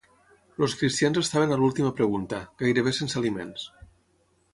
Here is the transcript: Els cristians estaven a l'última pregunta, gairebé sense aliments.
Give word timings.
Els 0.67 0.75
cristians 0.77 1.19
estaven 1.21 1.53
a 1.55 1.59
l'última 1.63 1.91
pregunta, 1.99 2.39
gairebé 2.63 2.95
sense 3.01 3.21
aliments. 3.21 3.67